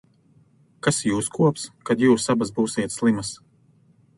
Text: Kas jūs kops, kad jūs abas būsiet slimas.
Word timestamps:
Kas 0.87 1.01
jūs 1.09 1.29
kops, 1.35 1.65
kad 1.91 2.01
jūs 2.07 2.27
abas 2.35 2.53
būsiet 2.57 2.99
slimas. 2.99 3.35